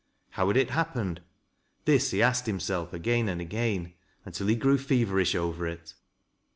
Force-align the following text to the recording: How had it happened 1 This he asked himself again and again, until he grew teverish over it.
How 0.31 0.47
had 0.47 0.57
it 0.57 0.71
happened 0.71 1.19
1 1.19 1.25
This 1.85 2.09
he 2.09 2.23
asked 2.23 2.47
himself 2.47 2.91
again 2.91 3.29
and 3.29 3.39
again, 3.39 3.93
until 4.25 4.47
he 4.47 4.55
grew 4.55 4.79
teverish 4.79 5.35
over 5.35 5.67
it. 5.67 5.93